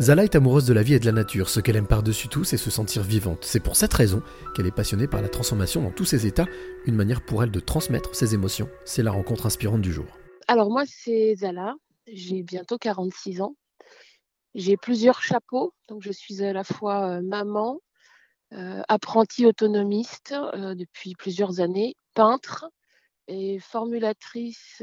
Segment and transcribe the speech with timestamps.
[0.00, 1.48] Zala est amoureuse de la vie et de la nature.
[1.48, 3.44] Ce qu'elle aime par-dessus tout, c'est se sentir vivante.
[3.44, 4.22] C'est pour cette raison
[4.54, 6.46] qu'elle est passionnée par la transformation dans tous ses états,
[6.84, 8.68] une manière pour elle de transmettre ses émotions.
[8.84, 10.06] C'est la rencontre inspirante du jour.
[10.48, 11.76] Alors moi, c'est Zala.
[12.08, 13.54] J'ai bientôt 46 ans.
[14.56, 15.72] J'ai plusieurs chapeaux.
[15.86, 17.78] Donc je suis à la fois euh, maman,
[18.52, 22.66] euh, apprentie autonomiste euh, depuis plusieurs années, peintre
[23.28, 24.82] et formulatrice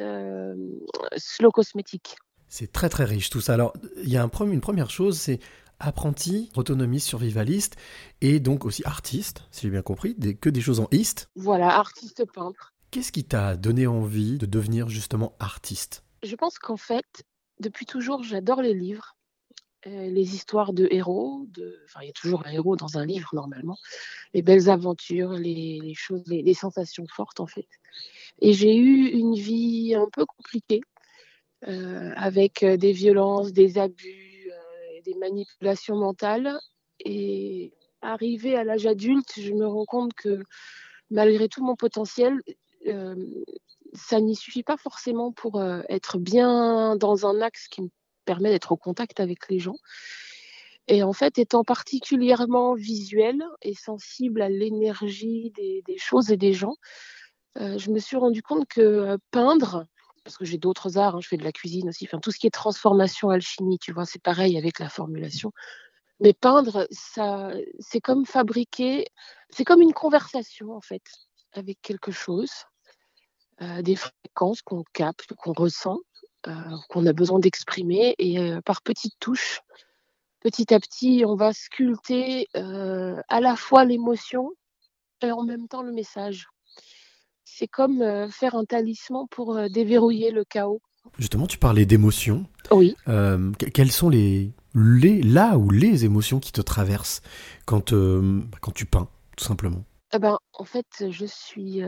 [1.17, 2.15] slow cosmétique.
[2.51, 3.53] C'est très très riche tout ça.
[3.53, 3.71] Alors,
[4.03, 5.39] il y a un, une première chose, c'est
[5.79, 7.77] apprenti, autonomiste, survivaliste
[8.19, 11.29] et donc aussi artiste, si j'ai bien compris, des, que des choses en ist.
[11.37, 12.73] Voilà, artiste peintre.
[12.91, 16.03] Qu'est-ce qui t'a donné envie de devenir justement artiste?
[16.23, 17.23] Je pense qu'en fait,
[17.61, 19.15] depuis toujours, j'adore les livres,
[19.87, 21.47] euh, les histoires de héros.
[21.51, 21.79] De...
[21.85, 23.77] Enfin, il y a toujours un héros dans un livre normalement.
[24.33, 27.69] Les belles aventures, les, choses, les sensations fortes en fait.
[28.41, 30.81] Et j'ai eu une vie un peu compliquée
[31.63, 36.59] avec euh, des violences, des abus, euh, des manipulations mentales.
[36.99, 40.43] Et arrivé à l'âge adulte, je me rends compte que
[41.09, 42.41] malgré tout mon potentiel,
[43.93, 47.89] ça n'y suffit pas forcément pour être bien dans un axe qui me
[48.25, 49.77] permet d'être au contact avec les gens.
[50.87, 56.75] Et en fait, étant particulièrement visuel et sensible à l'énergie des, choses et des gens,
[57.55, 59.85] je me suis rendu compte que peindre,
[60.23, 62.39] parce que j'ai d'autres arts, hein, je fais de la cuisine aussi, enfin, tout ce
[62.39, 65.51] qui est transformation, alchimie, tu vois, c'est pareil avec la formulation.
[66.19, 69.07] Mais peindre, ça, c'est comme fabriquer,
[69.49, 71.01] c'est comme une conversation en fait
[71.53, 72.51] avec quelque chose,
[73.61, 75.99] euh, des fréquences qu'on capte, qu'on ressent,
[76.47, 76.53] euh,
[76.89, 79.61] qu'on a besoin d'exprimer, et euh, par petites touches,
[80.39, 84.51] petit à petit, on va sculpter à la fois l'émotion
[85.21, 86.47] et en même temps le message
[87.43, 90.81] c'est comme euh, faire un talisman pour euh, déverrouiller le chaos.
[91.17, 92.45] Justement, tu parlais d'émotions.
[92.71, 92.95] Oui.
[93.07, 97.21] Euh, quelles sont les, les, là ou les émotions qui te traversent
[97.65, 97.93] quand,
[98.61, 99.83] quand tu peins, tout simplement?
[100.13, 101.81] Eh ben, En fait, je suis,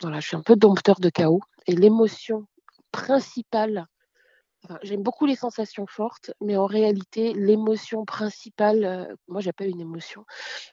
[0.00, 1.42] voilà, je suis un peu dompteur de chaos.
[1.66, 2.46] Et l'émotion
[2.90, 3.86] principale
[4.82, 10.24] J'aime beaucoup les sensations fortes, mais en réalité, l'émotion principale, euh, moi j'appelle une émotion,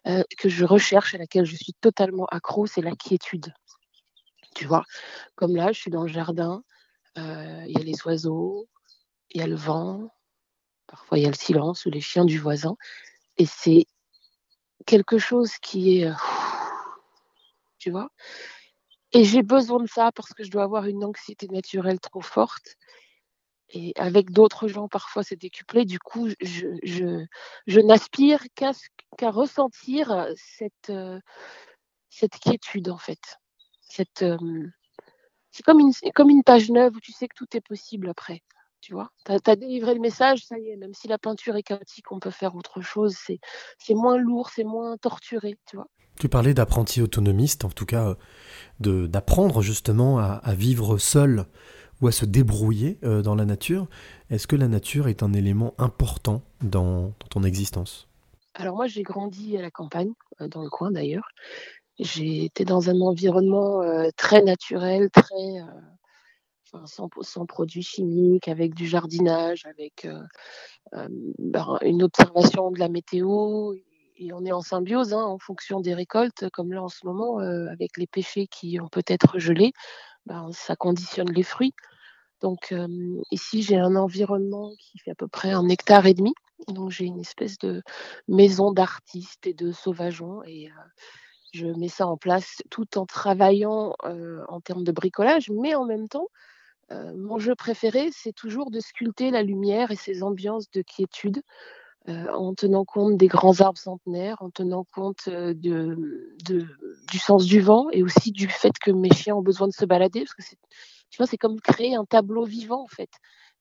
[0.08, 3.54] euh, que je recherche, à laquelle je suis totalement accro, c'est la quiétude.
[4.56, 4.84] Tu vois,
[5.36, 6.64] comme là, je suis dans le jardin,
[7.18, 8.68] euh, il y a les oiseaux,
[9.32, 10.10] il y a le vent,
[10.88, 12.76] parfois il y a le silence ou les chiens du voisin,
[13.38, 13.86] et c'est
[14.86, 16.12] quelque chose qui est,
[17.80, 18.10] tu vois,
[19.14, 22.76] et j'ai besoin de ça parce que je dois avoir une anxiété naturelle trop forte
[23.70, 25.86] et avec d'autres gens, parfois, c'est décuplé.
[25.86, 28.72] Du coup, je, n'aspire qu'à,
[29.32, 31.20] ressentir cette, euh,
[32.10, 33.38] cette quiétude, en fait.
[34.22, 34.68] Euh,
[35.52, 38.42] c'est comme une, page neuve où tu sais que tout est possible après.
[38.82, 41.64] Tu vois, tu as, délivré le message, ça y est, même si la peinture est
[41.64, 43.16] chaotique, on peut faire autre chose.
[43.18, 45.88] C'est, moins lourd, c'est moins torturé, tu vois.
[46.20, 48.16] Tu parlais d'apprenti autonomiste, en tout cas,
[48.86, 51.48] euh, d'apprendre justement à vivre seul
[52.02, 53.88] ou à se débrouiller euh, dans la nature.
[54.30, 58.08] Est-ce que la nature est un élément important dans, ton existence?
[58.54, 61.28] Alors moi, j'ai grandi à la campagne, euh, dans le coin d'ailleurs.
[62.00, 65.62] J'ai été dans un environnement euh, très naturel, très
[66.86, 70.06] sans, produits chimiques, avec du jardinage, avec
[70.92, 73.74] ben, une observation de la météo.
[74.18, 77.38] Et on est en symbiose hein, en fonction des récoltes, comme là en ce moment,
[77.38, 79.72] avec les pêchers qui ont peut-être gelé
[80.26, 81.74] ben, ça conditionne les fruits.
[82.42, 82.74] Donc
[83.32, 86.34] ici, j'ai un environnement qui fait à peu près un hectare et demi.
[86.68, 87.82] Donc j'ai une espèce de
[88.28, 90.70] maison d'artistes et de sauvageons et
[91.54, 96.08] je mets ça en place tout en travaillant en termes de bricolage, mais en même
[96.08, 96.28] temps,
[96.92, 101.42] mon jeu préféré, c'est toujours de sculpter la lumière et ces ambiances de quiétude
[102.08, 105.98] en tenant compte des grands arbres centenaires, en tenant compte de,
[106.44, 109.86] du sens du vent et aussi du fait que mes chiens ont besoin de se
[109.86, 110.58] balader, parce que c'est,
[111.10, 113.10] tu vois, c'est comme créer un tableau vivant en fait.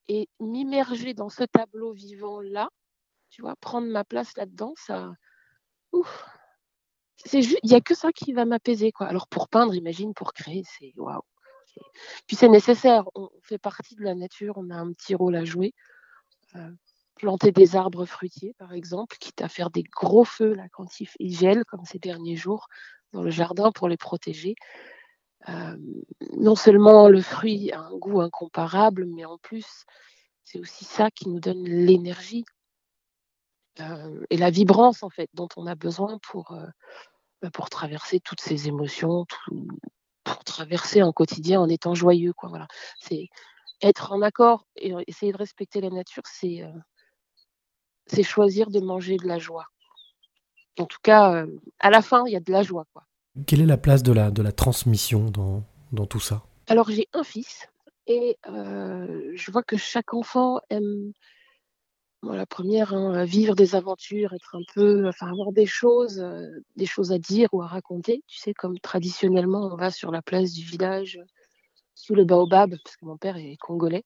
[0.08, 2.68] Et m'immerger dans ce tableau vivant-là,
[3.30, 5.12] tu vois, prendre ma place là-dedans, ça.
[5.92, 6.26] Ouf,
[7.24, 9.06] c'est juste, il n'y a que ça qui va m'apaiser, quoi.
[9.06, 11.22] Alors pour peindre, imagine, pour créer, c'est waouh.
[12.26, 15.44] Puis c'est nécessaire, on fait partie de la nature, on a un petit rôle à
[15.44, 15.72] jouer.
[16.54, 16.70] Euh,
[17.14, 21.36] planter des arbres fruitiers, par exemple, quitte à faire des gros feux là, quand il
[21.36, 22.66] gèle, comme ces derniers jours,
[23.12, 24.56] dans le jardin pour les protéger.
[25.48, 25.76] Euh,
[26.36, 29.84] non seulement le fruit a un goût incomparable, mais en plus,
[30.42, 32.44] c'est aussi ça qui nous donne l'énergie
[33.80, 36.66] euh, et la vibrance, en fait, dont on a besoin pour, euh,
[37.42, 39.26] bah, pour traverser toutes ces émotions,
[40.24, 42.32] pour traverser un quotidien en étant joyeux.
[42.32, 42.68] Quoi, voilà.
[43.00, 43.28] C'est
[43.82, 46.62] être en accord et essayer de respecter la nature, c'est
[48.06, 49.66] c'est choisir de manger de la joie.
[50.78, 51.44] En tout cas,
[51.78, 52.86] à la fin, il y a de la joie.
[52.92, 53.04] Quoi.
[53.46, 55.62] Quelle est la place de la, de la transmission dans,
[55.92, 56.42] dans tout ça?
[56.66, 57.68] Alors, j'ai un fils
[58.06, 61.12] et je vois que chaque enfant aime
[62.32, 66.86] la première, hein, vivre des aventures, être un peu, enfin avoir des choses, euh, des
[66.86, 68.22] choses à dire ou à raconter.
[68.26, 71.20] Tu sais, comme traditionnellement, on va sur la place du village
[71.94, 74.04] sous le baobab, parce que mon père est congolais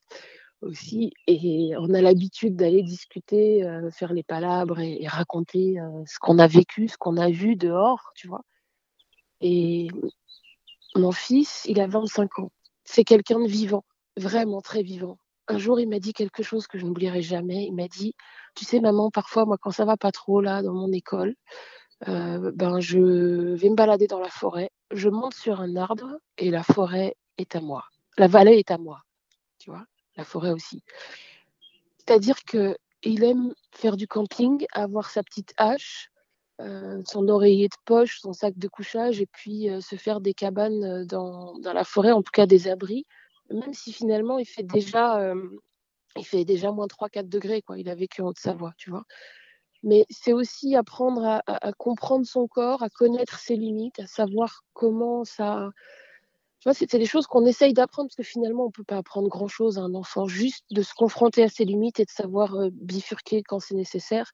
[0.62, 6.19] aussi, et on a l'habitude d'aller discuter, euh, faire les palabres et, raconter euh, ce
[6.20, 8.43] qu'on a vécu, ce qu'on a vu dehors, tu vois?
[9.40, 9.88] Et
[10.96, 12.52] mon fils, il a 25 ans.
[12.84, 13.84] C'est quelqu'un de vivant,
[14.16, 15.19] vraiment très vivant
[15.49, 17.64] un jour, il m'a dit quelque chose que je n'oublierai jamais.
[17.64, 18.14] Il m'a dit,
[18.55, 21.34] tu sais, maman, parfois, moi, quand ça va pas trop là dans mon école,
[22.08, 22.99] euh, ben, je
[23.55, 24.70] vais me balader dans la forêt.
[24.93, 27.84] Je monte sur un arbre et la forêt est à moi.
[28.19, 29.00] La vallée est à moi.
[29.58, 29.84] Tu vois,
[30.19, 30.82] la forêt aussi.
[31.99, 36.11] C'est-à-dire que il aime faire du camping, avoir sa petite hache,
[36.61, 40.35] euh, son oreiller de poche, son sac de couchage, et puis euh, se faire des
[40.35, 43.06] cabanes dans, dans, la forêt, en tout cas des abris,
[43.50, 45.49] même si finalement il fait déjà, euh,
[46.17, 47.79] il fait déjà moins 3-4 degrés, quoi.
[47.79, 49.05] Il a vécu en Haute-Savoie, tu vois.
[49.85, 55.25] Mais c'est aussi apprendre à, comprendre son corps, à connaître ses limites, à savoir comment
[55.25, 55.70] ça.
[56.60, 59.28] Tu vois, c'est des choses qu'on essaye d'apprendre parce que finalement, on peut pas apprendre
[59.28, 62.69] grand-chose à un enfant, juste de se confronter à ses limites et de savoir euh,
[62.72, 64.32] bifurquer quand c'est nécessaire.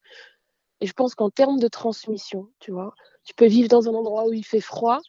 [0.81, 2.95] Et je pense qu'en termes de transmission, tu vois,
[3.25, 5.01] tu peux vivre dans un endroit où il fait froid,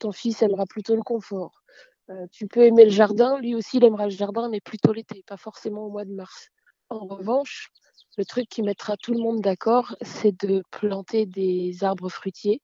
[0.00, 1.62] ton fils aimera plutôt le confort.
[2.10, 5.22] Euh, tu peux aimer le jardin, lui aussi il aimera le jardin, mais plutôt l'été,
[5.26, 6.48] pas forcément au mois de mars.
[6.90, 7.70] En revanche,
[8.18, 12.60] le truc qui mettra tout le monde d'accord, c'est de planter des arbres fruitiers.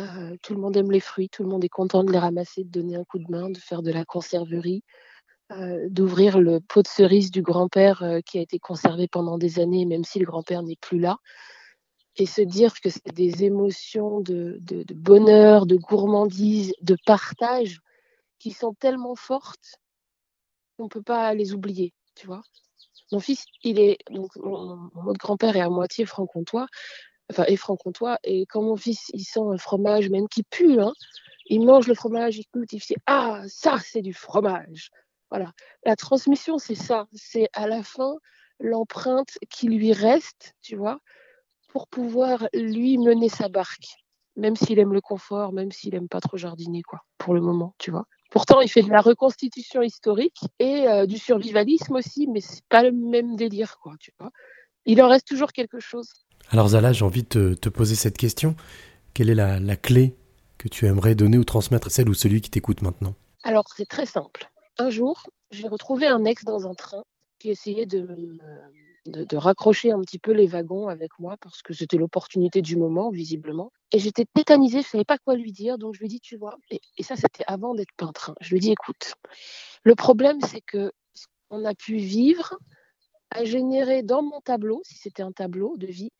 [0.00, 2.64] Euh, tout le monde aime les fruits, tout le monde est content de les ramasser,
[2.64, 4.82] de donner un coup de main, de faire de la conserverie,
[5.52, 9.84] euh, d'ouvrir le pot de cerise du grand-père qui a été conservé pendant des années,
[9.84, 11.18] même si le grand-père n'est plus là.
[12.16, 14.58] Et se dire que c'est des émotions de,
[14.94, 17.80] bonheur, de gourmandise, de partage
[18.38, 19.76] qui sont tellement fortes
[20.76, 22.42] qu'on ne peut pas les oublier, tu vois.
[23.12, 24.28] Mon fils, il est mon,
[25.18, 26.66] grand-père est à moitié franc-comtois,
[27.30, 30.92] enfin est franc-comtois, et quand mon fils il sent un fromage même qui pue, hein,
[31.46, 34.90] il mange le fromage, il goûte, il fait ah ça c'est du fromage.
[35.30, 35.52] Voilà,
[35.84, 38.16] la transmission c'est ça, c'est à la fin
[38.58, 41.00] l'empreinte qui lui reste, tu vois,
[41.68, 43.96] pour pouvoir lui mener sa barque,
[44.36, 47.74] même s'il aime le confort, même s'il aime pas trop jardiner quoi, pour le moment,
[47.78, 48.06] tu vois.
[48.30, 52.84] Pourtant, il fait de la reconstitution historique et euh, du survivalisme aussi, mais c'est pas
[52.84, 54.30] le même délire, quoi, tu vois.
[54.86, 56.08] Il en reste toujours quelque chose.
[56.48, 58.56] Alors Zala, j'ai envie de te, poser cette question.
[59.14, 60.14] Quelle est la, clé
[60.58, 63.14] que tu aimerais donner ou transmettre celle ou celui qui t'écoute maintenant?
[63.44, 64.50] Alors, c'est très simple.
[64.78, 67.04] Un jour, j'ai retrouvé un ex dans un train
[67.38, 68.38] qui essayait de
[69.06, 73.10] de, raccrocher un petit peu les wagons avec moi parce que c'était l'opportunité du moment,
[73.10, 73.72] visiblement.
[73.92, 76.36] Et j'étais tétanisée, je ne savais pas quoi lui dire, donc je lui dit, tu
[76.36, 78.34] vois, et, ça c'était avant d'être peintre, hein.
[78.40, 79.14] je lui dit, écoute,
[79.84, 80.92] le problème c'est que
[81.48, 82.58] qu'on a pu vivre
[83.30, 86.12] a généré dans mon tableau, si c'était un tableau de vie,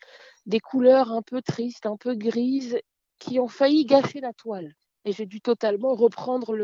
[0.47, 2.79] des couleurs un peu tristes, un peu grises,
[3.19, 4.75] qui ont failli gâcher la toile.
[5.05, 6.57] Et j'ai dû totalement reprendre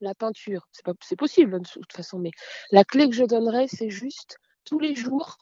[0.00, 0.68] la peinture.
[1.00, 2.30] C'est possible de toute façon, mais
[2.70, 5.38] la clé que je donnerais, c'est juste tous les jours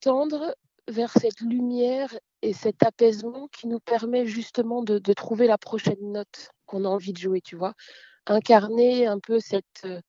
[0.00, 0.54] tendre
[0.88, 2.12] vers cette lumière
[2.42, 7.12] et cet apaisement qui nous permet justement de, trouver la prochaine note qu'on a envie
[7.12, 7.74] de jouer, tu vois.
[8.26, 10.00] Incarner un peu cette euh,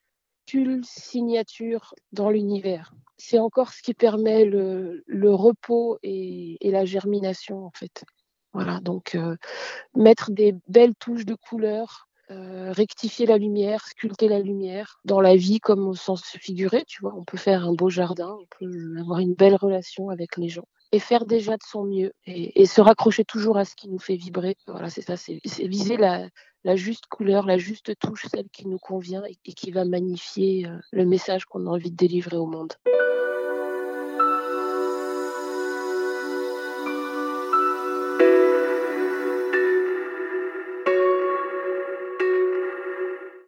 [0.83, 2.93] signature dans l'univers.
[3.25, 5.01] C'est encore ce qui permet le,
[5.33, 8.03] repos et, la germination, en fait.
[8.51, 9.37] Voilà, donc euh,
[9.95, 15.35] mettre des belles touches de couleurs euh, rectifier la lumière, sculpter la lumière dans la
[15.35, 17.13] vie comme au sens figuré, tu vois.
[17.15, 20.65] On peut faire un beau jardin, on peut avoir une belle relation avec les gens
[20.91, 24.15] et faire déjà de son mieux et, se raccrocher toujours à ce qui nous fait
[24.15, 24.55] vibrer.
[24.67, 29.23] Voilà, c'est ça, c'est viser la, juste couleur, la juste touche, celle qui nous convient
[29.25, 32.73] et, qui va magnifier euh, le message qu'on a envie de délivrer au monde.